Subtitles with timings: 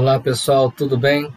[0.00, 1.30] Olá pessoal, tudo bem?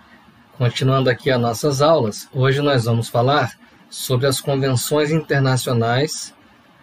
[0.57, 3.51] Continuando aqui as nossas aulas, hoje nós vamos falar
[3.89, 6.33] sobre as convenções internacionais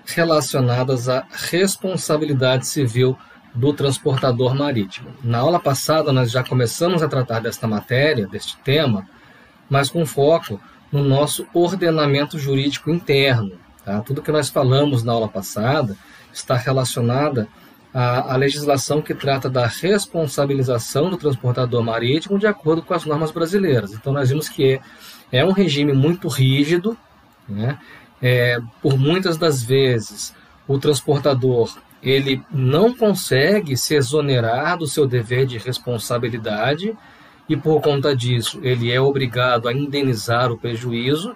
[0.05, 3.17] relacionadas à responsabilidade civil
[3.55, 5.09] do transportador marítimo.
[5.25, 9.09] Na aula passada nós já começamos a tratar desta matéria, deste tema,
[9.67, 10.61] mas com foco
[10.93, 13.59] no nosso ordenamento jurídico interno.
[13.87, 14.03] Tá?
[14.03, 15.97] Tudo que nós falamos na aula passada
[16.31, 17.49] está relacionada
[17.93, 23.31] a, a, legislação que trata da responsabilização do transportador marítimo de acordo com as normas
[23.31, 23.93] brasileiras.
[23.93, 24.81] Então, nós vimos que é,
[25.41, 26.97] é um regime muito rígido,
[27.49, 27.79] né?
[28.23, 30.35] É, por muitas das vezes
[30.69, 36.97] o transportador ele não consegue se exonerar do seu dever de responsabilidade
[37.49, 41.35] e por conta disso ele é obrigado a indenizar o prejuízo,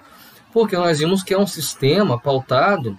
[0.53, 2.99] porque nós vimos que é um sistema pautado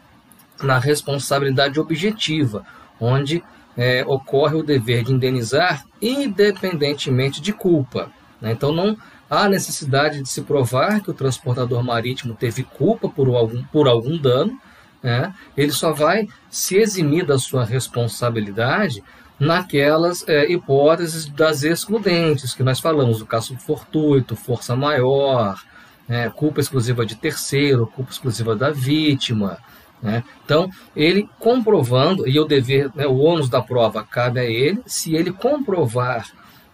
[0.62, 2.66] na responsabilidade objetiva,
[3.00, 3.44] onde
[3.78, 8.12] é, ocorre o dever de indenizar independentemente de culpa.
[8.42, 8.52] Né?
[8.52, 8.98] Então, não
[9.30, 14.18] há necessidade de se provar que o transportador marítimo teve culpa por algum, por algum
[14.18, 14.58] dano,
[15.02, 15.34] né?
[15.58, 19.04] ele só vai se eximir da sua responsabilidade
[19.38, 25.62] naquelas é, hipóteses das excludentes que nós falamos, o caso fortuito, força maior,
[26.08, 26.30] né?
[26.30, 29.58] culpa exclusiva de terceiro, culpa exclusiva da vítima,
[30.06, 30.24] né?
[30.46, 35.16] Então, ele comprovando, e o dever, né, o ônus da prova cabe a ele, se
[35.16, 36.28] ele comprovar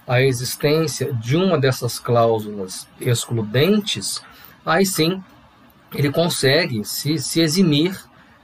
[0.06, 4.22] a existência de uma dessas cláusulas excludentes,
[4.66, 5.24] aí sim
[5.96, 7.98] ele consegue se, se eximir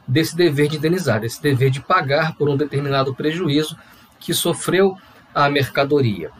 [0.07, 3.77] desse dever de indenizar, desse dever de pagar por um determinado prejuízo
[4.19, 4.97] que sofreu
[5.35, 6.31] a mercadoria.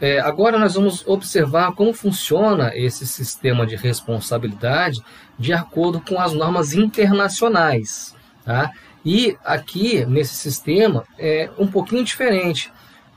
[0.00, 5.00] É, agora nós vamos observar como funciona esse sistema de responsabilidade
[5.38, 8.14] de acordo com as normas internacionais.
[8.44, 8.70] Tá?
[9.04, 12.72] E aqui, nesse sistema, é um pouquinho diferente,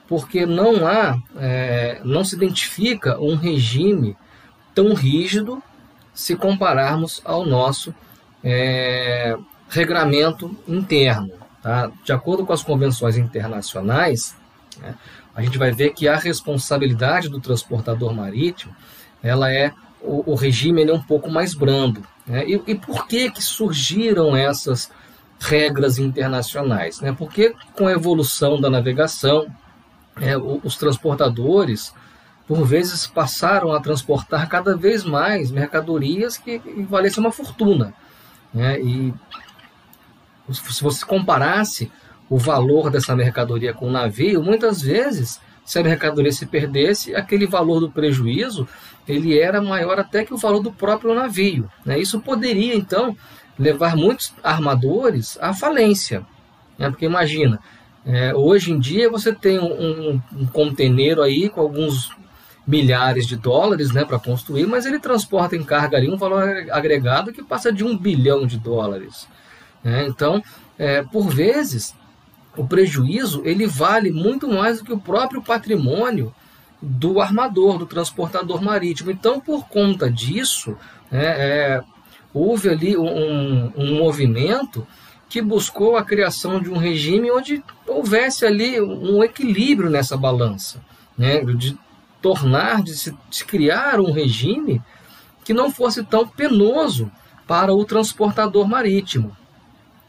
[0.08, 4.16] porque não há, é, não se identifica um regime
[4.74, 5.62] tão rígido
[6.14, 7.94] se compararmos ao nosso
[8.44, 9.38] é,
[9.70, 11.32] regramento interno.
[11.62, 11.92] Tá?
[12.04, 14.36] De acordo com as convenções internacionais,
[14.80, 14.96] né,
[15.40, 18.76] a gente vai ver que a responsabilidade do transportador marítimo,
[19.24, 22.04] ela é o, o regime é um pouco mais brando.
[22.28, 22.46] Né?
[22.46, 24.92] E, e, por que que surgiram essas
[25.40, 27.00] regras internacionais?
[27.00, 27.16] Né?
[27.18, 29.48] Porque com a evolução da navegação,
[30.20, 31.94] é, os transportadores,
[32.46, 37.94] por vezes, passaram a transportar cada vez mais mercadorias que valessem uma fortuna.
[38.54, 38.82] Né?
[38.82, 39.14] E
[40.52, 41.90] se você comparasse
[42.30, 47.48] o valor dessa mercadoria com o navio, muitas vezes, se a mercadoria se perdesse, aquele
[47.48, 48.68] valor do prejuízo
[49.08, 51.70] ele era maior até que o valor do próprio navio.
[51.84, 52.00] Né?
[52.00, 53.18] Isso poderia, então,
[53.58, 56.26] levar muitos armadores à falência.
[56.78, 56.90] Né?
[56.90, 57.60] Porque imagina,
[58.06, 62.12] é, hoje em dia você tem um, um, um conteneiro aí com alguns
[62.66, 67.34] milhares de dólares né, para construir, mas ele transporta em carga ali um valor agregado
[67.34, 69.28] que passa de um bilhão de dólares.
[69.84, 70.06] Né?
[70.08, 70.42] Então,
[70.78, 71.96] é, por vezes,
[72.56, 76.34] o prejuízo ele vale muito mais do que o próprio patrimônio
[76.82, 79.12] do armador, do transportador marítimo.
[79.12, 80.78] Então, por conta disso,
[81.12, 81.84] né, é,
[82.34, 84.88] houve ali um, um movimento
[85.28, 90.82] que buscou a criação de um regime onde houvesse ali um equilíbrio nessa balança,
[91.18, 91.78] né, de
[92.22, 94.82] tornar, de se de criar um regime
[95.44, 97.12] que não fosse tão penoso
[97.48, 99.36] para o transportador marítimo.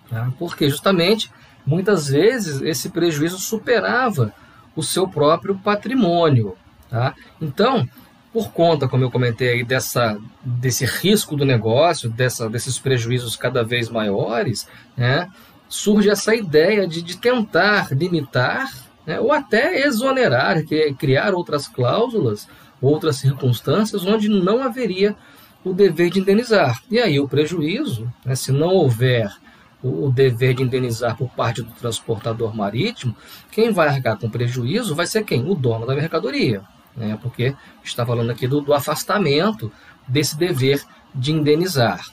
[0.08, 0.30] Tá?
[0.38, 1.30] Porque justamente
[1.70, 4.34] muitas vezes esse prejuízo superava
[4.74, 6.56] o seu próprio patrimônio.
[6.88, 7.14] Tá?
[7.40, 7.88] Então,
[8.32, 13.62] por conta, como eu comentei aí, dessa, desse risco do negócio, dessa, desses prejuízos cada
[13.62, 14.66] vez maiores,
[14.96, 15.28] né,
[15.68, 18.68] surge essa ideia de, de tentar limitar
[19.06, 20.56] né, ou até exonerar,
[20.98, 22.48] criar outras cláusulas,
[22.82, 25.14] outras circunstâncias onde não haveria
[25.64, 26.82] o dever de indenizar.
[26.90, 29.30] E aí o prejuízo, né, se não houver
[29.82, 33.16] o dever de indenizar por parte do transportador marítimo,
[33.50, 35.48] quem vai arcar com prejuízo vai ser quem?
[35.48, 36.62] O dono da mercadoria,
[36.96, 37.18] né?
[37.20, 39.72] porque está falando aqui do, do afastamento
[40.06, 40.82] desse dever
[41.14, 42.04] de indenizar.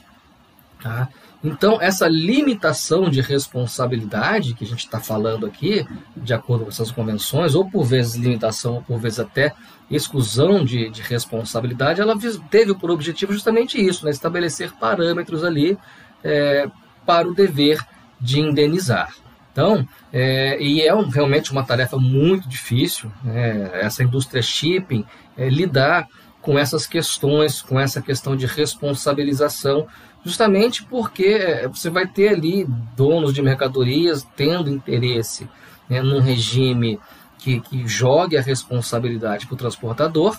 [0.82, 1.08] Tá?
[1.42, 5.86] Então, essa limitação de responsabilidade que a gente está falando aqui,
[6.16, 9.54] de acordo com essas convenções, ou por vezes limitação, ou por vezes até
[9.88, 12.16] exclusão de, de responsabilidade, ela
[12.50, 14.10] teve por objetivo justamente isso, né?
[14.10, 15.78] estabelecer parâmetros ali
[16.24, 16.68] é,
[17.08, 17.80] para o dever
[18.20, 19.14] de indenizar.
[19.50, 25.48] Então, é, e é um, realmente uma tarefa muito difícil, né, essa indústria shipping, é,
[25.48, 26.06] lidar
[26.42, 29.86] com essas questões, com essa questão de responsabilização,
[30.22, 35.48] justamente porque é, você vai ter ali donos de mercadorias tendo interesse
[35.88, 37.00] né, num regime
[37.38, 40.38] que, que jogue a responsabilidade para o transportador,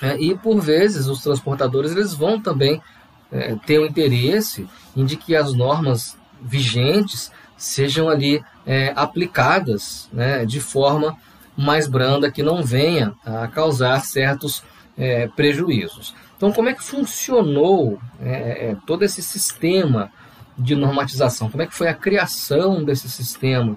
[0.00, 2.80] é, e por vezes os transportadores eles vão também
[3.32, 4.66] é, ter o interesse
[4.96, 11.16] em de que as normas vigentes sejam ali é, aplicadas né, de forma
[11.56, 14.62] mais branda, que não venha a causar certos
[14.96, 16.14] é, prejuízos.
[16.36, 20.10] Então, como é que funcionou é, é, todo esse sistema
[20.58, 21.50] de normatização?
[21.50, 23.76] Como é que foi a criação desse sistema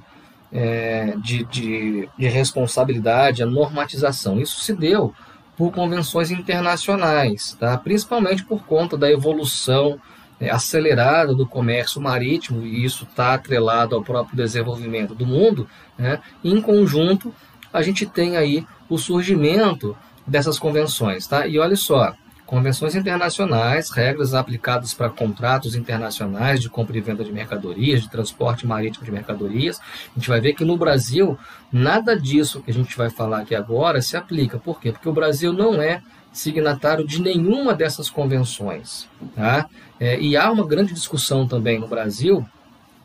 [0.52, 4.40] é, de, de, de responsabilidade, a normatização?
[4.40, 5.14] Isso se deu
[5.58, 7.76] por convenções internacionais, tá?
[7.78, 10.00] principalmente por conta da evolução
[10.40, 15.68] é, acelerada do comércio marítimo, e isso está atrelado ao próprio desenvolvimento do mundo,
[15.98, 16.22] né?
[16.44, 17.34] em conjunto
[17.74, 21.26] a gente tem aí o surgimento dessas convenções.
[21.26, 21.48] Tá?
[21.48, 22.14] E olha só,
[22.48, 28.66] convenções internacionais, regras aplicadas para contratos internacionais de compra e venda de mercadorias, de transporte
[28.66, 29.80] marítimo de mercadorias.
[29.80, 31.38] A gente vai ver que no Brasil,
[31.72, 34.58] nada disso que a gente vai falar aqui agora se aplica.
[34.58, 34.94] Por quê?
[34.94, 36.02] Porque o Brasil não é
[36.32, 39.10] signatário de nenhuma dessas convenções.
[39.36, 39.68] Tá?
[40.00, 42.48] É, e há uma grande discussão também no Brasil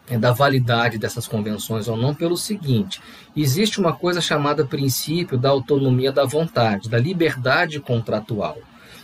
[0.08, 3.02] é, da validade dessas convenções ou não pelo seguinte:
[3.36, 8.56] existe uma coisa chamada princípio da autonomia da vontade, da liberdade contratual.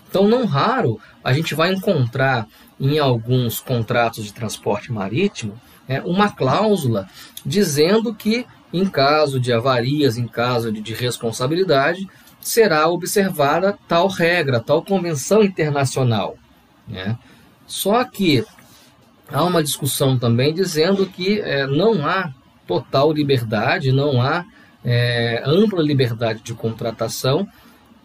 [0.09, 2.47] Então, não raro, a gente vai encontrar
[2.81, 7.09] em alguns contratos de transporte marítimo é, uma cláusula
[7.45, 12.09] dizendo que, em caso de avarias, em caso de, de responsabilidade,
[12.41, 16.37] será observada tal regra, tal convenção internacional.
[16.87, 17.19] Né?
[17.67, 18.45] Só que
[19.31, 22.33] há uma discussão também dizendo que é, não há
[22.67, 24.45] total liberdade, não há
[24.85, 27.49] é, ampla liberdade de contratação,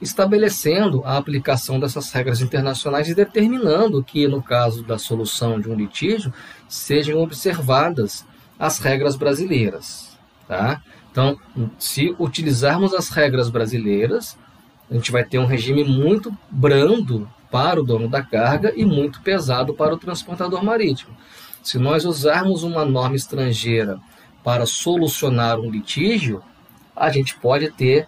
[0.03, 5.75] estabelecendo a aplicação dessas regras internacionais e determinando que, no caso da solução de um
[5.75, 6.33] litígio,
[6.67, 8.25] sejam observadas
[8.59, 10.17] as regras brasileiras.
[10.47, 10.81] Tá?
[11.11, 11.37] Então,
[11.79, 14.37] se utilizarmos as regras brasileiras,
[14.89, 19.21] a gente vai ter um regime muito brando para o dono da carga e muito
[19.21, 21.15] pesado para o transportador marítimo.
[21.61, 23.99] Se nós usarmos uma norma estrangeira
[24.43, 26.43] para solucionar um litígio,
[26.95, 28.07] a gente pode ter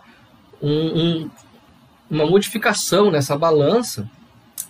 [0.61, 1.29] um, um,
[2.09, 4.09] uma modificação nessa balança,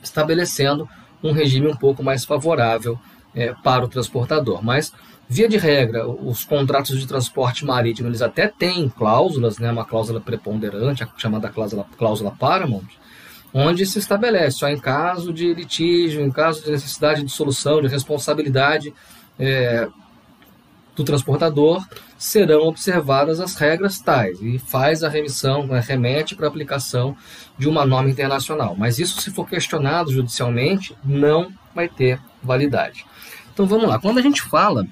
[0.01, 0.87] estabelecendo
[1.23, 2.99] um regime um pouco mais favorável
[3.33, 4.63] é, para o transportador.
[4.63, 4.93] Mas,
[5.27, 10.21] via de regra, os contratos de transporte marítimo eles até têm cláusulas, né, uma cláusula
[10.21, 12.87] preponderante, a chamada cláusula, cláusula Paramount,
[13.53, 17.87] onde se estabelece, ó, em caso de litígio, em caso de necessidade de solução, de
[17.87, 18.93] responsabilidade
[19.39, 19.87] é,
[20.95, 21.85] do transportador,
[22.17, 27.15] serão observadas as regras tais e faz a remissão, né, remete para aplicação
[27.57, 28.75] de uma norma internacional.
[28.77, 33.05] Mas isso, se for questionado judicialmente, não vai ter validade.
[33.53, 33.99] Então vamos lá.
[33.99, 34.87] Quando a gente fala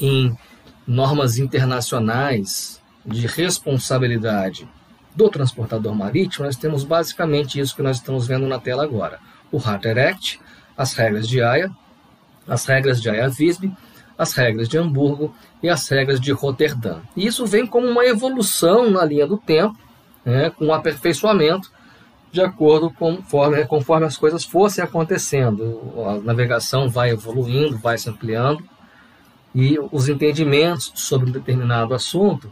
[0.00, 0.36] em
[0.86, 4.68] normas internacionais de responsabilidade
[5.14, 9.18] do transportador marítimo, nós temos basicamente isso que nós estamos vendo na tela agora.
[9.50, 10.40] O Harter Act,
[10.76, 11.70] as regras de Haia,
[12.48, 13.72] as regras de Haia-Visby,
[14.16, 17.00] as regras de Hamburgo e as regras de Roterdã.
[17.16, 19.76] E isso vem como uma evolução na linha do tempo,
[20.24, 21.70] né, com um aperfeiçoamento
[22.30, 25.80] de acordo com conforme, conforme as coisas fossem acontecendo.
[26.06, 28.64] A navegação vai evoluindo, vai se ampliando
[29.54, 32.50] e os entendimentos sobre um determinado assunto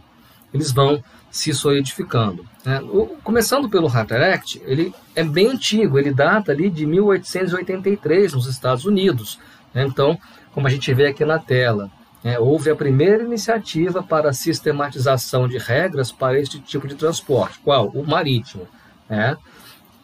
[0.53, 2.45] eles vão se solidificando.
[2.65, 2.81] Né?
[2.83, 8.47] O, começando pelo Hunter Act, ele é bem antigo, ele data ali de 1883 nos
[8.47, 9.39] Estados Unidos.
[9.73, 9.85] Né?
[9.87, 10.19] Então,
[10.53, 11.91] como a gente vê aqui na tela,
[12.23, 12.39] né?
[12.39, 17.59] houve a primeira iniciativa para a sistematização de regras para este tipo de transporte.
[17.61, 17.89] Qual?
[17.89, 18.67] O marítimo.
[19.09, 19.37] Né?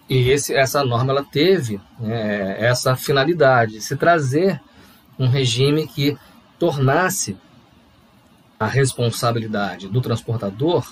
[0.08, 4.60] E esse, essa norma ela teve né, essa finalidade, se trazer
[5.18, 6.16] um regime que
[6.58, 7.36] tornasse
[8.58, 10.86] a responsabilidade do transportador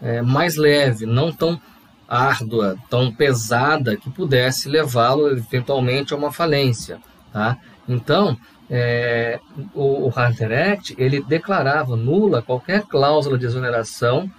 [0.00, 1.60] é, mais leve, não tão
[2.08, 6.98] árdua, tão pesada que pudesse levá-lo eventualmente a uma falência.
[7.32, 7.58] Tá?
[7.88, 8.36] Então,
[8.70, 9.40] é,
[9.74, 14.30] o, o Hunter Act ele declarava nula qualquer cláusula de exoneração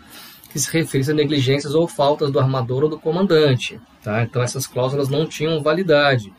[0.49, 3.79] que se referisse a negligências ou faltas do armador ou do comandante.
[4.03, 4.23] Tá?
[4.23, 6.33] Então, essas cláusulas não tinham validade.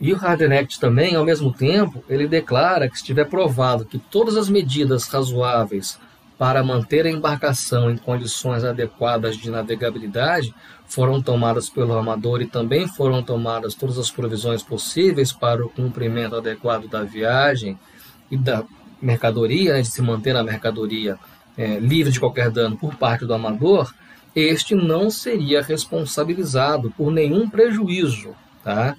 [0.00, 3.98] E o Harden Act também, ao mesmo tempo, ele declara que se estiver provado que
[3.98, 5.98] todas as medidas razoáveis
[6.36, 10.54] para manter a embarcação em condições adequadas de navegabilidade
[10.86, 16.36] foram tomadas pelo armador e também foram tomadas todas as provisões possíveis para o cumprimento
[16.36, 17.78] adequado da viagem
[18.30, 18.64] e da
[19.00, 21.18] mercadoria, né, de se manter a mercadoria
[21.56, 23.92] é, livre de qualquer dano por parte do amador,
[24.34, 28.96] este não seria responsabilizado por nenhum prejuízo, tá?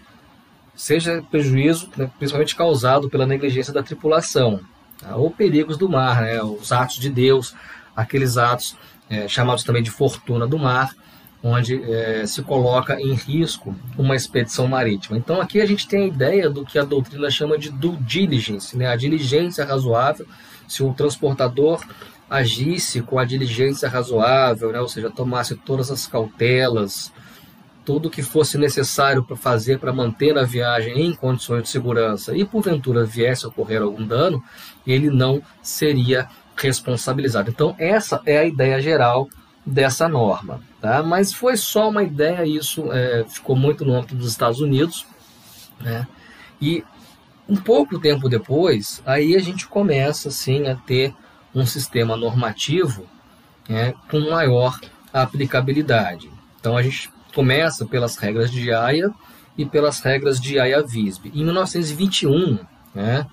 [0.75, 4.61] seja prejuízo né, principalmente causado pela negligência da tripulação.
[5.01, 5.15] tá?
[5.15, 6.41] ou perigos do mar, né?
[6.41, 7.53] os atos de Deus,
[7.95, 8.77] aqueles atos
[9.09, 10.95] é, chamados também de fortuna do mar,
[11.47, 15.15] onde é, se coloca em risco uma expedição marítima.
[15.15, 18.75] Então aqui a gente tem a ideia do que a doutrina chama de due diligence,
[18.75, 18.87] né?
[18.87, 20.25] a diligência razoável,
[20.67, 21.85] se o transportador
[22.27, 24.79] agisse com a diligência razoável, né?
[24.79, 27.11] ou seja, tomasse todas as cautelas,
[27.85, 32.43] tudo que fosse necessário para fazer para manter a viagem em condições de segurança e
[32.43, 34.43] porventura viesse a ocorrer algum dano,
[34.87, 37.51] ele não seria responsabilizado.
[37.51, 39.29] Então essa é a ideia geral
[39.65, 41.01] dessa norma, tá?
[41.01, 45.05] Mas foi só uma ideia, isso é, ficou muito no âmbito dos Estados Unidos,
[45.81, 46.07] né?
[46.61, 46.83] E
[47.47, 51.13] um pouco tempo depois, aí a gente começa assim a ter
[51.53, 53.05] um sistema normativo
[53.67, 54.79] né, com maior
[55.13, 56.29] aplicabilidade.
[56.59, 59.11] Então a gente começa pelas regras de AIA
[59.57, 61.31] e pelas regras de AIA-VISB.
[61.33, 62.59] Em 1921,
[62.93, 63.25] né,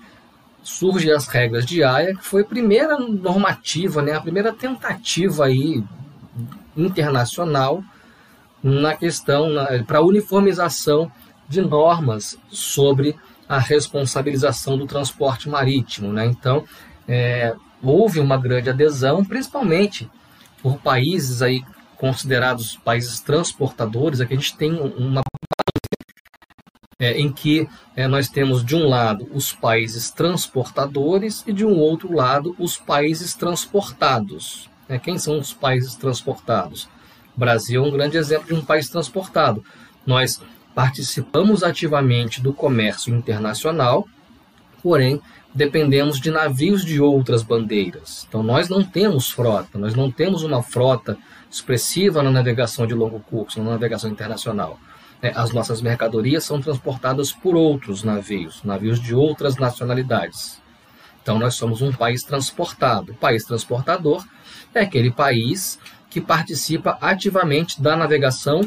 [0.61, 5.83] surgem as regras de AIA, que foi a primeira normativa, né, a primeira tentativa aí
[6.75, 7.83] internacional
[8.61, 9.49] na questão
[9.85, 11.11] para uniformização
[11.47, 13.15] de normas sobre
[13.47, 16.11] a responsabilização do transporte marítimo.
[16.11, 16.25] Né?
[16.25, 16.63] Então,
[17.07, 20.09] é, houve uma grande adesão, principalmente
[20.61, 21.61] por países aí
[21.97, 24.21] considerados países transportadores.
[24.21, 25.21] Aqui a gente tem uma
[26.99, 31.77] é, em que é, nós temos de um lado os países transportadores e de um
[31.77, 34.69] outro lado os países transportados.
[34.87, 36.89] É, quem são os países transportados?
[37.35, 39.63] O Brasil é um grande exemplo de um país transportado.
[40.05, 40.41] Nós
[40.75, 44.07] participamos ativamente do comércio internacional,
[44.81, 45.21] porém
[45.53, 48.25] dependemos de navios de outras bandeiras.
[48.27, 51.17] Então nós não temos frota, nós não temos uma frota
[51.49, 54.79] expressiva na navegação de longo curso, na navegação internacional.
[55.21, 60.61] É, as nossas mercadorias são transportadas por outros navios, navios de outras nacionalidades.
[61.21, 63.13] Então nós somos um país transportado.
[63.13, 64.25] O país transportador
[64.79, 68.61] é aquele país que participa ativamente da navegação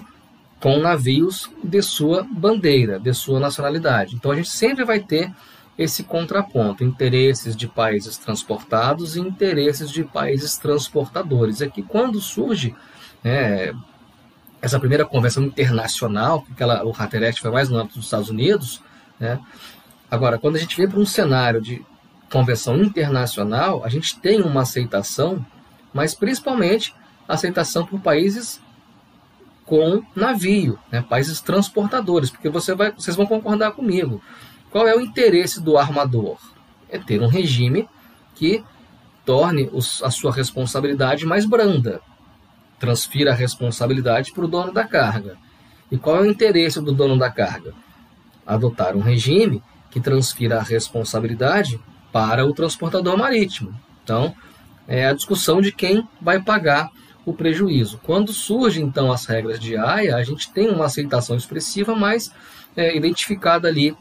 [0.60, 4.16] com navios de sua bandeira, de sua nacionalidade.
[4.16, 5.32] Então a gente sempre vai ter
[5.78, 11.60] esse contraponto, interesses de países transportados e interesses de países transportadores.
[11.60, 12.75] É que quando surge
[13.22, 13.75] né,
[14.62, 18.80] essa primeira convenção internacional, porque ela, o Hatteract foi mais no âmbito dos Estados Unidos,
[19.20, 19.38] né,
[20.10, 21.84] agora, quando a gente vem para um cenário de
[22.32, 25.44] convenção internacional, a gente tem uma aceitação,
[25.96, 26.94] mas principalmente
[27.26, 28.60] aceitação por países
[29.64, 34.22] com navio, né, países transportadores, porque você vai, vocês vão concordar comigo.
[34.70, 36.36] Qual é o interesse do armador?
[36.90, 37.88] É ter um regime
[38.34, 38.62] que
[39.24, 42.02] torne os, a sua responsabilidade mais branda,
[42.78, 45.38] transfira a responsabilidade para o dono da carga.
[45.90, 47.72] E qual é o interesse do dono da carga?
[48.46, 51.80] Adotar um regime que transfira a responsabilidade
[52.12, 53.74] para o transportador marítimo.
[54.04, 54.34] Então,
[54.88, 56.90] é a discussão de quem vai pagar
[57.24, 58.00] o prejuízo.
[58.04, 62.30] Quando surgem então as regras de AIA, a gente tem uma aceitação expressiva, mas
[62.76, 63.96] é, identificada ali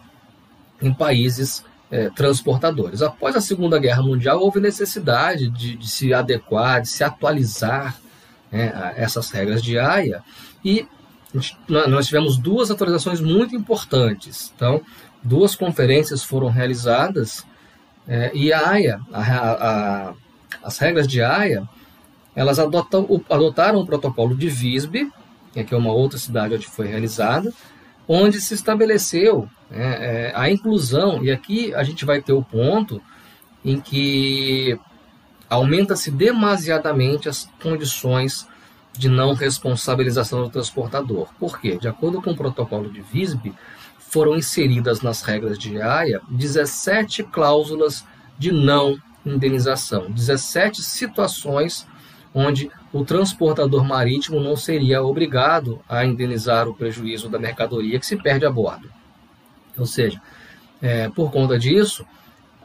[0.82, 3.02] em países é, transportadores.
[3.02, 7.98] Após a Segunda Guerra Mundial, houve necessidade de, de se adequar, de se atualizar
[8.52, 10.22] né, a essas regras de AIA
[10.64, 10.88] e
[11.68, 14.54] nós tivemos duas atualizações muito importantes.
[14.56, 14.82] Então,
[15.22, 17.46] duas conferências foram realizadas
[18.08, 20.14] é, e a AIA, a, a,
[20.64, 21.68] as regras de AIA,
[22.36, 25.12] elas adotam, adotaram o protocolo de Visby,
[25.54, 27.54] que é uma outra cidade onde foi realizada,
[28.08, 33.02] onde se estabeleceu é, é, a inclusão, e aqui a gente vai ter o ponto
[33.64, 34.78] em que
[35.50, 38.48] aumenta-se demasiadamente as condições
[38.94, 41.30] de não responsabilização do transportador.
[41.40, 41.78] Por quê?
[41.78, 43.54] De acordo com o protocolo de Visby,
[43.98, 48.06] foram inseridas nas regras de AIA 17 cláusulas
[48.38, 51.88] de não indenização, 17 situações
[52.34, 58.18] onde o transportador marítimo não seria obrigado a indenizar o prejuízo da mercadoria que se
[58.18, 58.90] perde a bordo.
[59.78, 60.22] Ou seja,
[60.82, 62.06] é, por conta disso,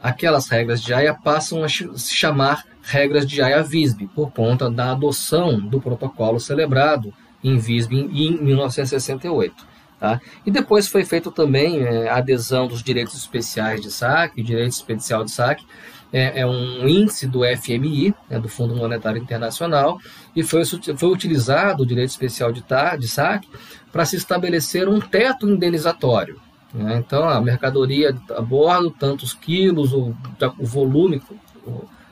[0.03, 5.59] aquelas regras de AIA passam a se chamar regras de AIA-VISB, por conta da adoção
[5.59, 7.13] do protocolo celebrado
[7.43, 9.71] em Visby em 1968.
[9.99, 10.19] Tá?
[10.45, 15.23] E depois foi feito também é, a adesão dos direitos especiais de saque, direito especial
[15.23, 15.65] de saque,
[16.11, 19.99] é, é um índice do FMI, né, do Fundo Monetário Internacional,
[20.35, 23.47] e foi, foi utilizado o direito especial de, ta, de saque
[23.91, 26.39] para se estabelecer um teto indenizatório.
[26.73, 26.97] Né?
[26.97, 30.15] Então, a mercadoria a bordo, tantos quilos, o,
[30.57, 31.21] o volume,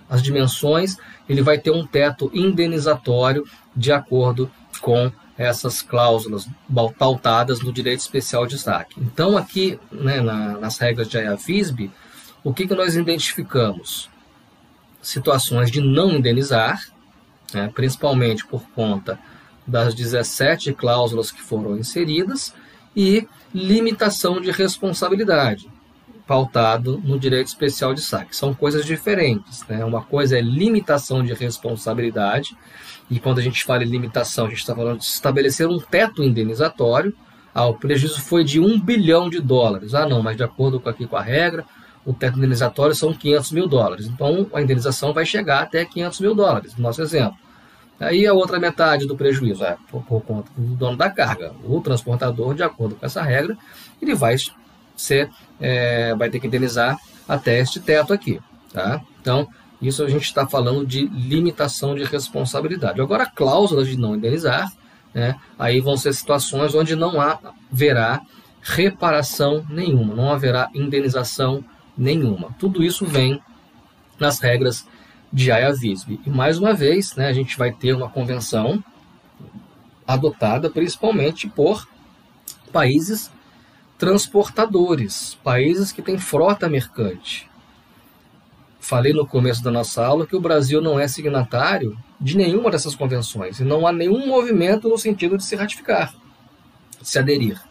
[0.10, 4.50] as dimensões, ele vai ter um teto indenizatório de acordo
[4.82, 6.50] com essas cláusulas
[6.98, 9.00] pautadas no direito especial de saque.
[9.00, 11.90] Então, aqui, né, na, nas regras de IAFISB,
[12.44, 14.10] o que, que nós identificamos?
[15.02, 16.82] Situações de não indenizar,
[17.54, 19.20] né, principalmente por conta
[19.66, 22.54] das 17 cláusulas que foram inseridas,
[22.96, 25.70] e limitação de responsabilidade,
[26.28, 28.36] pautado no direito especial de saque.
[28.36, 29.66] São coisas diferentes.
[29.68, 29.84] Né?
[29.86, 32.58] Uma coisa é limitação de responsabilidade,
[33.10, 36.24] e quando a gente fala em limitação, a gente está falando de estabelecer um teto
[36.24, 37.14] indenizatório.
[37.54, 39.96] Ah, o prejuízo foi de um bilhão de dólares.
[39.96, 41.66] Ah, não, mas de acordo com, aqui com a regra,
[42.10, 44.08] o teto indenizatório são 500 mil dólares.
[44.08, 47.38] Então, a indenização vai chegar até 500 mil dólares, no nosso exemplo.
[48.00, 51.54] Aí a outra metade do prejuízo é por, por, conta do dono da carga.
[51.64, 53.56] O transportador, de acordo com essa regra,
[54.02, 54.36] ele vai
[54.96, 55.30] ser,
[55.62, 56.98] é, vai ter que indenizar
[57.28, 58.42] até este teto aqui.
[58.74, 59.00] Tá?
[59.22, 59.48] Então,
[59.80, 63.00] isso a gente está falando de limitação de responsabilidade.
[63.00, 64.68] Agora, cláusulas de não indenizar,
[65.14, 68.20] né, aí vão ser situações onde não haverá
[68.64, 71.79] reparação nenhuma, não haverá indenização nenhuma.
[72.58, 73.42] Tudo isso vem
[74.18, 74.88] nas regras
[75.32, 76.20] de Ayavisb.
[76.26, 78.84] E mais uma vez, né, a gente vai ter uma convenção
[80.08, 81.88] adotada principalmente por
[82.72, 83.30] países
[83.98, 87.50] transportadores, países que têm frota mercante.
[88.80, 92.96] Falei no começo da nossa aula que o Brasil não é signatário de nenhuma dessas
[92.96, 96.14] convenções e não há nenhum movimento no sentido de se ratificar,
[97.00, 97.62] de se aderir.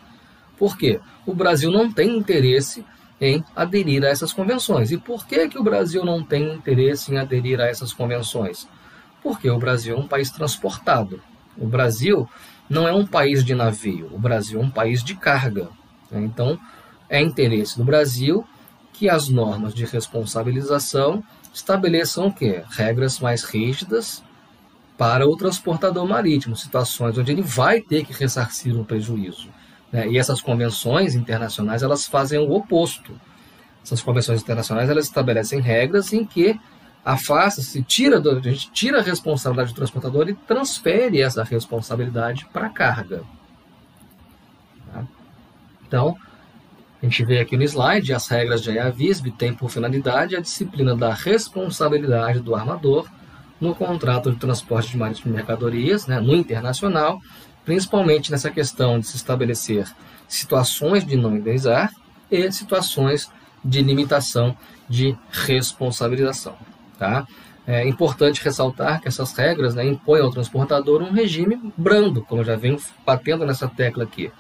[0.59, 1.01] Por quê?
[1.25, 2.85] O Brasil não tem interesse
[3.21, 4.91] em aderir a essas convenções.
[4.91, 8.69] E por que, que o Brasil não tem interesse em aderir a essas convenções?
[9.23, 11.21] Porque o Brasil é um país transportado.
[11.57, 12.29] O Brasil
[12.69, 15.69] não é um país de navio, o Brasil é um país de carga.
[16.13, 16.59] Então,
[17.09, 18.47] é interesse do Brasil
[18.93, 21.23] que as normas de responsabilização
[21.53, 22.63] estabeleçam o quê?
[22.71, 24.23] Regras mais rígidas
[24.97, 29.49] para o transportador marítimo, situações onde ele vai ter que ressarcir um prejuízo.
[29.93, 30.09] Né?
[30.09, 33.19] E essas convenções internacionais elas fazem o oposto.
[33.83, 36.59] Essas convenções internacionais elas estabelecem regras em que
[37.05, 42.67] afasta-se, tira do, a gente tira a responsabilidade do transportador e transfere essa responsabilidade para
[42.67, 43.23] a carga.
[44.93, 45.07] Tá?
[45.87, 46.19] Então,
[47.03, 50.95] a gente vê aqui no slide, as regras de IAVISB têm por finalidade a disciplina
[50.97, 53.09] da responsabilidade do armador
[53.61, 57.21] no contrato de transporte de marítimo de mercadorias, né, no internacional,
[57.69, 59.87] principalmente nessa questão de se estabelecer
[60.27, 61.93] situações de não indenizar
[62.31, 63.31] e situações
[63.63, 64.57] de limitação
[64.89, 66.57] de responsabilização.
[66.99, 67.27] Tá?
[67.67, 72.47] É importante ressaltar que essas regras né, impõem ao transportador um regime brando, como eu
[72.47, 74.33] já venho batendo nessa tecla aqui,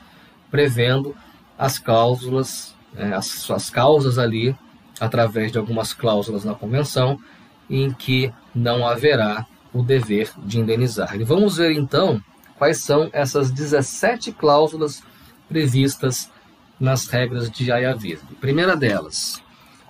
[0.50, 1.14] prevendo
[1.58, 4.56] as cláusulas, é, as suas causas ali,
[4.98, 7.20] através de algumas cláusulas na convenção,
[7.68, 11.14] em que não haverá o dever de indenizar.
[11.14, 12.22] E vamos ver então
[12.59, 15.03] quais são essas 17 cláusulas
[15.49, 16.31] previstas
[16.79, 18.29] nas regras de Ayavismo.
[18.40, 19.42] Primeira delas,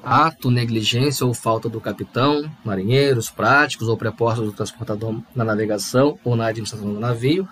[0.02, 6.36] ato, negligência ou falta do capitão, marinheiros, práticos ou prepostos do transportador na navegação ou
[6.36, 7.48] na administração do navio,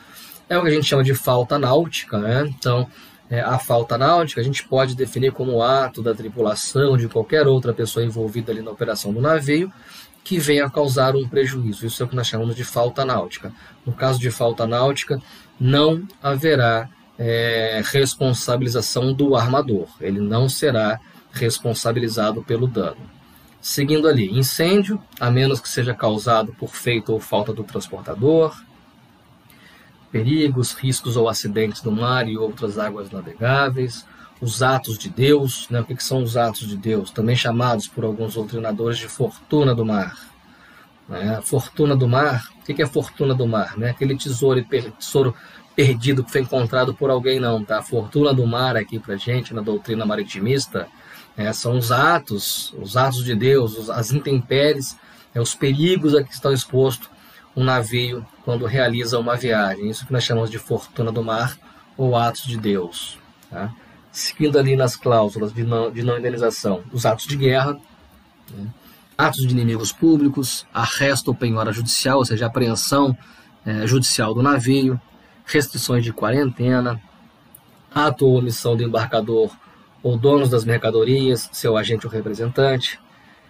[0.49, 2.19] é o que a gente chama de falta náutica.
[2.19, 2.53] Né?
[2.57, 2.89] Então,
[3.29, 7.73] é, a falta náutica a gente pode definir como ato da tripulação de qualquer outra
[7.73, 9.73] pessoa envolvida ali na operação do navio
[10.27, 11.87] que venha a causar um prejuízo.
[11.87, 13.53] Isso é o que nós chamamos de falta náutica.
[13.87, 15.23] No caso de falta náutica,
[15.59, 19.87] não haverá é, responsabilização do armador.
[20.01, 20.99] Ele não será
[21.31, 23.09] responsabilizado pelo dano.
[23.61, 28.61] Seguindo ali, incêndio, a menos que seja causado por feito ou falta do transportador,
[30.11, 34.05] perigos, riscos ou acidentes no mar e outras águas navegáveis,
[34.41, 35.81] os atos de Deus, né?
[35.81, 39.75] o que, que, são os atos de Deus, também chamados por alguns doutrinadores de fortuna
[39.75, 40.15] do mar.
[41.09, 41.41] Né?
[41.43, 43.77] Fortuna do mar, o que, que é fortuna do mar?
[43.77, 44.65] Não é aquele tesouro,
[44.99, 45.35] tesouro
[45.75, 47.65] perdido que foi encontrado por alguém, não.
[47.65, 47.83] Tá?
[47.83, 50.89] Fortuna do mar aqui para gente, na doutrina maritimista,
[51.37, 54.97] é, são os atos, os atos de Deus, as intempéries,
[55.35, 57.09] é, os perigos a que estão expostos
[57.55, 59.89] um navio quando realiza uma viagem.
[59.89, 61.57] Isso que nós chamamos de fortuna do mar
[61.97, 63.19] ou atos de Deus.
[63.51, 63.73] Tá?
[64.17, 67.79] Seguindo ali nas cláusulas de não, de não indenização, os atos de guerra,
[68.51, 68.67] né?
[69.17, 73.17] atos de inimigos públicos, arresto ou penhora judicial, ou seja, apreensão
[73.67, 74.99] é, judicial do navio,
[75.45, 76.99] restrições de quarentena,
[77.95, 79.55] ato ou omissão do embarcador
[80.03, 82.99] ou donos das mercadorias, seu agente ou representante,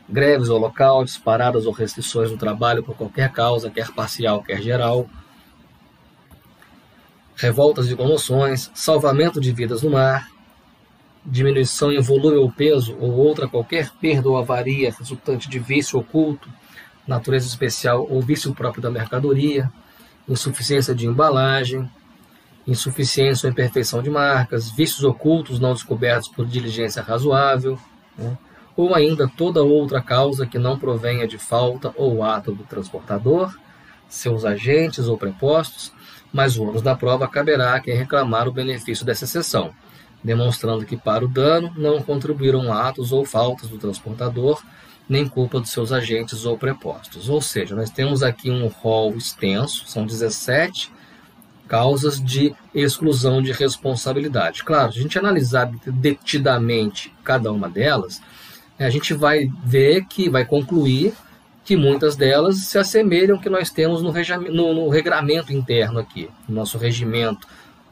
[0.09, 5.09] greves ou lockouts, paradas ou restrições no trabalho por qualquer causa, quer parcial, quer geral,
[7.37, 10.35] revoltas e comoções, salvamento de vidas no mar,
[11.27, 16.49] diminuição em volume ou peso, ou outra qualquer perda ou avaria resultante de vício oculto,
[17.07, 19.71] natureza especial ou vício próprio da mercadoria,
[20.29, 21.89] insuficiência de embalagem,
[22.67, 27.79] insuficiência ou imperfeição de marcas, vícios ocultos não descobertos por diligência razoável,
[28.17, 28.37] né?
[28.77, 33.57] ou ainda toda outra causa que não provenha de falta ou ato do transportador,
[34.09, 35.93] seus agentes ou prepostos,
[36.33, 39.73] mas o ônus da prova caberá a quem reclamar o benefício dessa exceção,
[40.27, 44.61] demonstrando que para o dano não contribuíram atos ou faltas do transportador,
[45.09, 47.29] nem culpa dos seus agentes ou prepostos.
[47.29, 50.91] Ou seja, nós temos aqui um rol extenso, são 17
[51.69, 54.65] causas de exclusão de responsabilidade.
[54.65, 58.21] Claro, se a gente analisar detidamente cada uma delas,
[58.79, 61.15] a gente vai ver que vai concluir
[61.65, 64.13] que muitas delas se assemelham ao que nós temos no,
[64.53, 67.47] no, no regramento interno aqui, no nosso regimento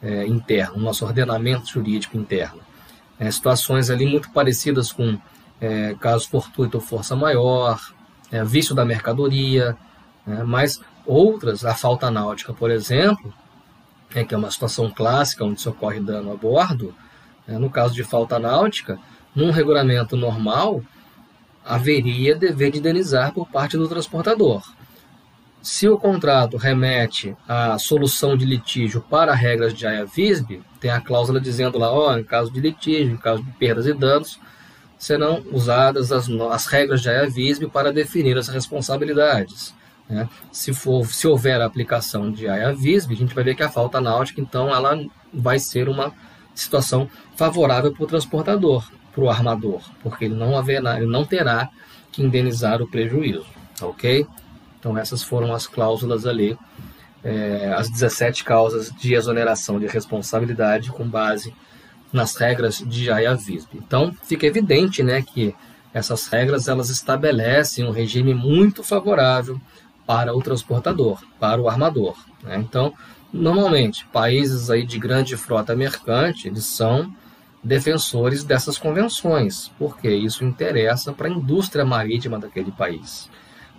[0.04, 2.60] é, interno, no nosso ordenamento jurídico interno.
[3.18, 5.18] É, situações ali muito parecidas com
[5.60, 7.80] é, caso fortuito ou força maior,
[8.30, 9.76] é, vício da mercadoria,
[10.26, 13.32] né, mas outras, a falta náutica, por exemplo,
[14.14, 16.94] é, que é uma situação clássica onde se ocorre dano a bordo,
[17.48, 18.98] é, no caso de falta náutica,
[19.34, 20.82] num regulamento normal,
[21.64, 24.62] haveria dever de indenizar por parte do transportador.
[25.64, 31.40] Se o contrato remete à solução de litígio para regras de AIA-VISB, tem a cláusula
[31.40, 34.38] dizendo lá, ó, em caso de litígio, em caso de perdas e danos,
[34.98, 39.74] serão usadas as, as regras de AIA-VISB para definir as responsabilidades.
[40.06, 40.28] Né?
[40.52, 44.02] Se, for, se houver a aplicação de AIA-VISB, a gente vai ver que a falta
[44.02, 46.12] náutica, então, ela vai ser uma
[46.54, 51.70] situação favorável para o transportador, para o armador, porque ele não, haverá, ele não terá
[52.12, 53.46] que indenizar o prejuízo,
[53.80, 54.26] ok?
[54.84, 56.58] Então essas foram as cláusulas ali,
[57.24, 61.54] é, as 17 causas de exoneração de responsabilidade com base
[62.12, 63.78] nas regras de AIA-VISB.
[63.78, 65.54] Então fica evidente né, que
[65.94, 69.58] essas regras elas estabelecem um regime muito favorável
[70.06, 72.14] para o transportador, para o armador.
[72.42, 72.58] Né?
[72.58, 72.92] Então,
[73.32, 77.10] normalmente, países aí de grande frota mercante, eles são
[77.62, 83.30] defensores dessas convenções, porque isso interessa para a indústria marítima daquele país.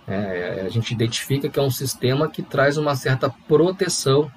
[0.06, 4.30] É, a gente identifica que é um sistema que traz uma certa proteção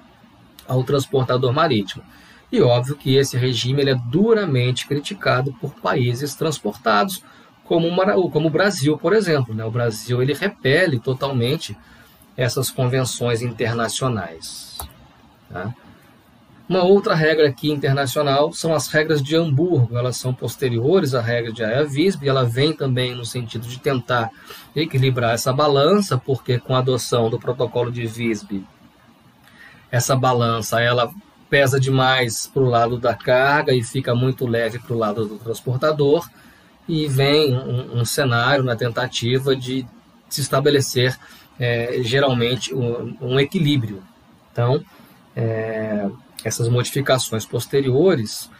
[0.66, 2.02] ao transportador marítimo.
[2.50, 7.22] E óbvio que esse regime é duramente criticado por países transportados,
[7.64, 9.54] como, o, como o Brasil, por exemplo.
[9.54, 9.64] Né?
[9.64, 11.76] O Brasil ele repele totalmente
[12.36, 14.78] essas convenções internacionais.
[15.48, 15.72] Tá?
[16.70, 19.98] Uma outra regra aqui internacional são as regras de Hamburgo.
[19.98, 22.28] Elas são posteriores à regra de Aia-Visby.
[22.28, 24.30] Ela vem também no sentido de tentar
[24.76, 28.64] equilibrar essa balança, porque com a adoção do protocolo de Visby,
[29.90, 31.12] essa balança ela
[31.48, 35.38] pesa demais para o lado da carga e fica muito leve para o lado do
[35.38, 36.30] transportador.
[36.86, 39.84] E vem um, um cenário na tentativa de
[40.28, 41.18] se estabelecer
[41.58, 44.04] é, geralmente um, um equilíbrio.
[44.52, 44.80] Então,
[45.34, 46.08] é,
[46.44, 48.50] essas modificações posteriores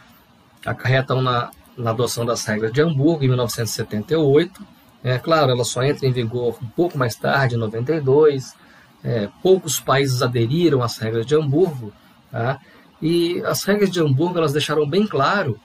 [0.65, 4.65] acarretam na, na adoção das regras de Hamburgo em 1978.
[5.03, 8.53] É claro, ela só entra em vigor um pouco mais tarde, em 92.
[9.03, 11.91] É, poucos países aderiram às regras de Hamburgo,
[12.31, 12.59] tá?
[13.01, 15.59] e as regras de Hamburgo elas deixaram bem claro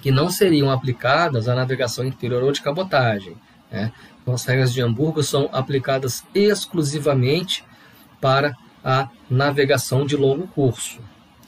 [0.00, 3.36] que não seriam aplicadas à navegação interior ou de cabotagem.
[3.72, 3.90] Né?
[4.22, 7.64] Então, as regras de Hamburgo são aplicadas exclusivamente
[8.20, 11.00] para a navegação de longo curso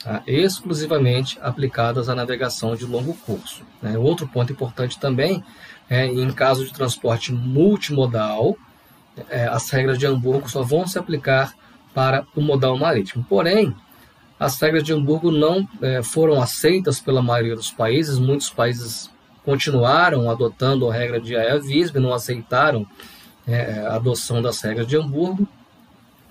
[0.07, 0.23] tá?
[0.25, 3.61] exclusivamente aplicadas à navegação de longo curso.
[3.81, 3.97] Né?
[3.97, 5.43] Outro ponto importante também
[5.89, 8.57] é em caso de transporte multimodal,
[9.29, 11.53] é, as regras de Hamburgo só vão se aplicar
[11.93, 13.25] para o modal marítimo.
[13.27, 13.75] Porém,
[14.39, 19.09] as regras de Hamburgo não é, foram aceitas pela maioria dos países, muitos países
[19.43, 22.85] continuaram adotando a regra de AIA-VISB, não aceitaram
[23.45, 25.47] é, a adoção das regras de Hamburgo.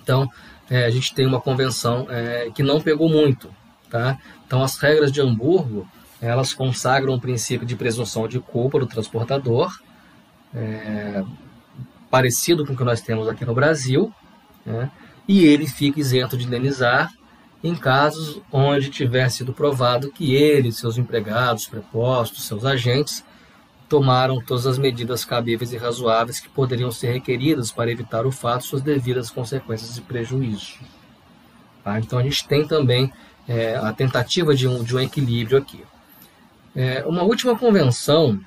[0.03, 0.31] Então,
[0.71, 3.51] é, a gente tem uma convenção é, que não pegou muito.
[3.90, 4.18] Tá?
[4.46, 5.87] Então, as regras de Hamburgo
[6.20, 9.79] elas consagram o princípio de presunção de culpa do transportador,
[10.55, 11.22] é,
[12.11, 14.12] parecido com o que nós temos aqui no Brasil,
[14.64, 14.90] né?
[15.29, 17.12] e ele fica isento de indenizar
[17.62, 23.25] em casos onde tiver sido provado que ele, seus empregados, prepostos, seus agentes,
[23.88, 28.64] tomaram todas as medidas cabíveis e razoáveis que poderiam ser requeridas para evitar o fato
[28.64, 30.75] suas devidas consequências de prejuízo.
[31.85, 31.99] Tá?
[31.99, 33.12] Então a gente tem também
[33.48, 35.85] é, a tentativa de um, de um equilíbrio aqui.
[36.74, 38.40] É, uma última convenção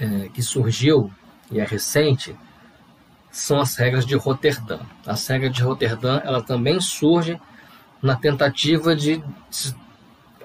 [0.00, 1.10] é, que surgiu,
[1.50, 2.36] e é recente,
[3.30, 4.80] são as regras de Roterdã.
[5.06, 7.40] As regras de Roterdã ela também surge
[8.02, 9.22] na tentativa de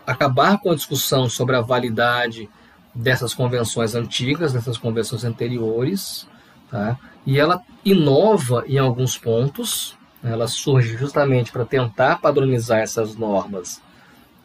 [0.06, 2.50] acabar com a discussão sobre a validade
[2.94, 6.28] dessas convenções antigas, dessas convenções anteriores,
[6.70, 6.98] tá?
[7.26, 13.82] e ela inova em alguns pontos, ela surge justamente para tentar padronizar essas normas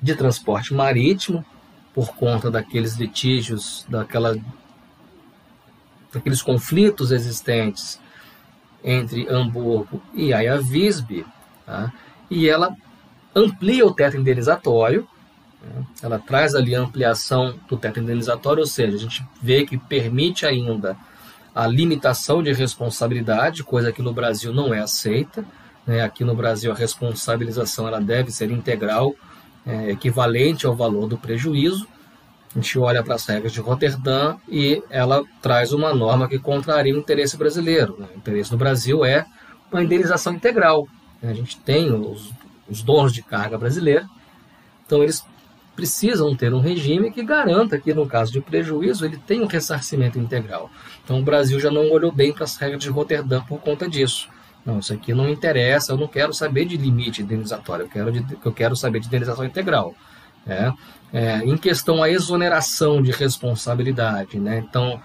[0.01, 1.45] de transporte marítimo,
[1.95, 4.37] por conta daqueles litígios, daquela
[6.15, 8.01] aqueles conflitos existentes
[8.83, 11.27] entre Hamburgo e Aia Visby,
[11.65, 11.93] tá?
[12.31, 12.75] e ela
[13.35, 15.07] amplia o teto indenizatório,
[15.63, 15.85] né?
[16.03, 20.47] ela traz ali a ampliação do teto indenizatório, ou seja, a gente vê que permite
[20.47, 20.97] ainda
[21.55, 25.43] a limitação de responsabilidade, coisa que no Brasil não é aceita.
[25.87, 26.03] Né?
[26.03, 29.15] Aqui no Brasil a responsabilização ela deve ser integral,
[29.65, 31.87] é, equivalente ao valor do prejuízo.
[32.55, 36.95] A gente olha para as regras de Roterdã e ela traz uma norma que contraria
[36.95, 37.97] o interesse brasileiro.
[37.99, 38.07] Né?
[38.15, 39.27] O interesse do Brasil é
[39.71, 40.89] uma indenização integral.
[41.23, 42.33] A gente tem os,
[42.69, 44.07] os donos de carga brasileira,
[44.87, 45.25] então eles
[45.75, 50.19] precisam ter um regime que garanta que, no caso de prejuízo, ele tem um ressarcimento
[50.19, 50.71] integral.
[51.05, 54.29] Então, o Brasil já não olhou bem para as regras de Roterdã por conta disso.
[54.67, 58.11] Não, isso aqui não me interessa, eu não quero saber de limite indenizatório, eu quero,
[58.11, 59.95] de, eu quero saber de indenização integral.
[60.45, 60.73] É,
[61.13, 64.59] é, em questão à exoneração de responsabilidade, né?
[64.59, 65.01] Então,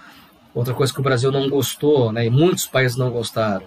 [0.52, 3.66] outra coisa que o Brasil não gostou, né, e muitos países não gostaram,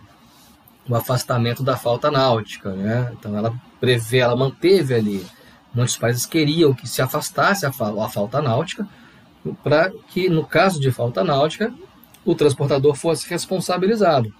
[0.87, 3.11] o afastamento da falta náutica, né?
[3.17, 5.25] Então, ela prevê, ela manteve ali.
[5.73, 8.87] Muitos países queriam que se afastasse a, a falta náutica,
[9.63, 11.73] para que, no caso de falta náutica,
[12.25, 14.33] o transportador fosse responsabilizado.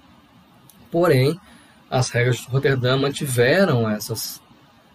[0.96, 1.38] Porém,
[1.92, 4.42] as regras de Roterdã mantiveram essas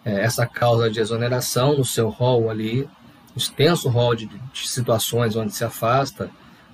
[0.03, 2.89] é, essa causa de exoneração no seu rol ali,
[3.35, 6.27] extenso rol de, de, situações onde se afasta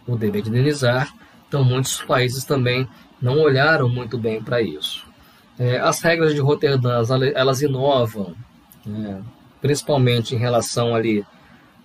[0.08, 1.14] o dever de indenizar.
[1.46, 2.88] Então, muitos países também
[3.22, 5.06] não olharam muito bem para isso.
[5.60, 7.02] É, as regras de Roterdã,
[7.36, 8.34] elas inovam,
[8.86, 9.22] né,
[9.60, 11.26] principalmente em relação ali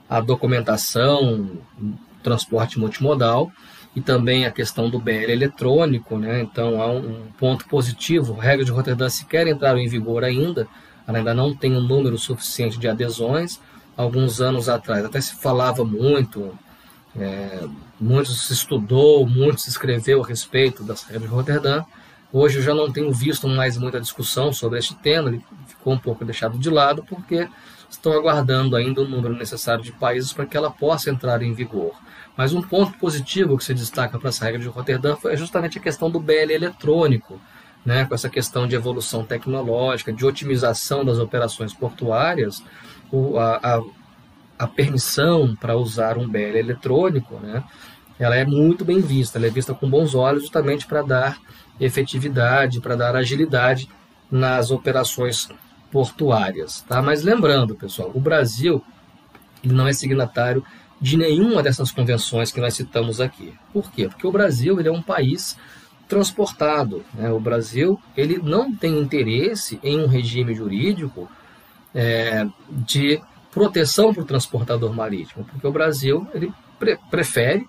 [0.08, 1.58] à documentação,
[2.22, 3.50] transporte multimodal,
[3.94, 6.40] e também a questão do BL eletrônico, né?
[6.40, 8.36] Então há um, ponto positivo.
[8.40, 10.66] A regra de Roterdã sequer entraram em vigor ainda,
[11.06, 13.60] ainda não tem um número suficiente de adesões.
[13.96, 16.58] Alguns anos atrás até se falava muito,
[17.14, 17.64] é,
[18.00, 21.84] muito se estudou, muito se escreveu a respeito das regras de Roterdã.
[22.32, 25.98] Hoje eu já não tenho visto mais muita discussão sobre este tema, ele ficou um
[25.98, 27.46] pouco deixado de lado porque
[27.90, 31.92] estão aguardando ainda o número necessário de países para que ela possa entrar em vigor.
[32.36, 35.82] Mas um ponto positivo que se destaca para essa regra de Roterdã foi justamente a
[35.82, 37.40] questão do BL eletrônico,
[37.84, 42.62] né, com essa questão de evolução tecnológica, de otimização das operações portuárias,
[43.10, 43.82] o, a, a,
[44.58, 47.62] a, permissão para usar um BL eletrônico, né,
[48.18, 51.38] ela é muito bem vista, ela é vista com bons olhos justamente para dar
[51.80, 53.88] efetividade, para dar agilidade
[54.30, 55.48] nas operações
[55.90, 56.82] portuárias.
[56.82, 57.02] Tá?
[57.02, 58.82] Mas lembrando, pessoal, o Brasil
[59.62, 60.64] não é signatário
[61.02, 63.52] de nenhuma dessas convenções que nós citamos aqui.
[63.72, 64.08] Por quê?
[64.08, 65.56] Porque o Brasil ele é um país
[66.08, 67.04] transportado.
[67.12, 67.28] Né?
[67.32, 71.28] O Brasil ele não tem interesse em um regime jurídico
[71.92, 77.66] é, de proteção para o transportador marítimo, porque o Brasil ele pre prefere,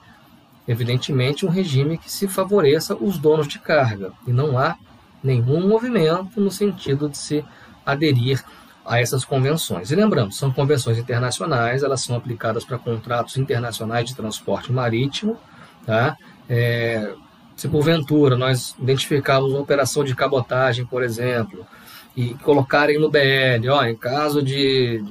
[0.67, 4.77] evidentemente, um regime que se favoreça os donos de carga e não há
[5.23, 7.43] nenhum movimento no sentido de se
[7.83, 8.43] aderir
[8.85, 9.91] a essas convenções.
[9.91, 15.37] E lembramos, são convenções internacionais, elas são aplicadas para contratos internacionais de transporte marítimo.
[15.85, 16.17] Tá?
[16.49, 17.13] É,
[17.55, 21.65] se porventura nós identificarmos uma operação de cabotagem, por exemplo,
[22.15, 25.03] e colocarem no BL, ó, em caso de,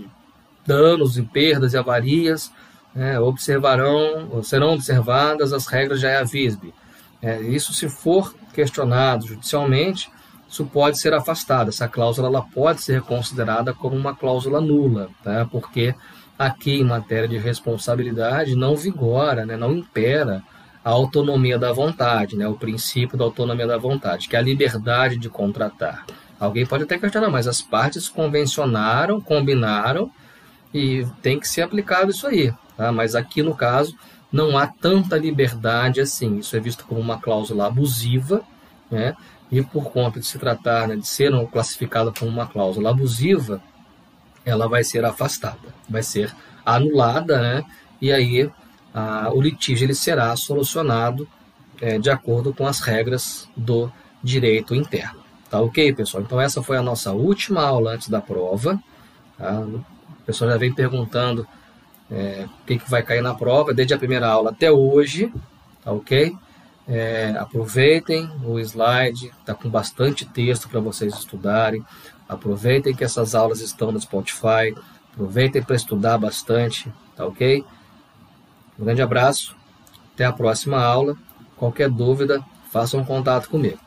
[0.67, 2.51] danos e perdas e avarias,
[2.95, 6.75] é, observarão, serão observadas as regras de IAVISB.
[7.21, 10.11] É, isso se for questionado judicialmente,
[10.53, 11.71] isso pode ser afastado.
[11.71, 15.49] Essa cláusula ela pode ser considerada como uma cláusula nula, tá?
[15.51, 15.95] porque
[16.39, 19.57] aqui em matéria de responsabilidade não vigora, né?
[19.57, 20.43] não impera
[20.85, 22.47] a autonomia da vontade, né?
[22.47, 26.05] o princípio da autonomia da vontade, que é a liberdade de contratar.
[26.39, 30.11] Alguém pode até questionar, mas as partes convencionaram, combinaram
[30.75, 32.53] e tem que ser aplicado isso aí.
[32.77, 32.93] Tá?
[32.93, 33.97] Mas aqui no caso
[34.31, 36.37] não há tanta liberdade assim.
[36.37, 38.43] Isso é visto como uma cláusula abusiva,
[38.91, 39.17] né?
[39.53, 43.63] E por conta de se tratar né, de ser classificada como uma cláusula abusiva,
[44.47, 46.35] ela vai ser afastada, vai ser
[46.65, 47.65] anulada, né?
[48.01, 48.51] E aí
[48.95, 51.29] a, o litígio ele será solucionado
[51.83, 55.21] é, de acordo com as regras do direito interno.
[55.51, 56.23] Tá ok, pessoal?
[56.23, 58.83] Então essa foi a nossa última aula antes da prova.
[59.37, 59.61] Tá?
[59.61, 59.85] O
[60.25, 61.47] pessoal já vem perguntando
[62.11, 65.31] é, o que, que vai cair na prova desde a primeira aula até hoje,
[65.85, 66.35] tá ok?
[66.87, 71.85] É, aproveitem o slide, está com bastante texto para vocês estudarem.
[72.29, 74.75] Aproveitem que essas aulas estão no Spotify.
[75.13, 77.65] Aproveitem para estudar bastante, tá ok?
[78.79, 79.55] Um grande abraço,
[80.15, 81.17] até a próxima aula.
[81.57, 83.79] Qualquer dúvida, façam contato comigo.